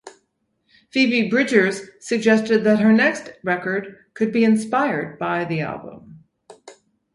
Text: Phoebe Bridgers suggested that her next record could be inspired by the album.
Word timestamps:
Phoebe 0.91 1.29
Bridgers 1.29 1.83
suggested 1.99 2.63
that 2.63 2.79
her 2.79 2.91
next 2.91 3.33
record 3.43 3.99
could 4.15 4.31
be 4.31 4.43
inspired 4.43 5.19
by 5.19 5.45
the 5.45 5.59
album. 5.61 6.23